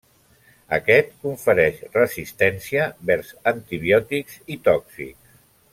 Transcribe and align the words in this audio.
Aquest, 0.77 1.11
confereix 1.25 1.83
resistència 1.97 2.89
vers 3.11 3.33
antibiòtics 3.53 4.39
i 4.57 4.59
tòxics. 4.71 5.37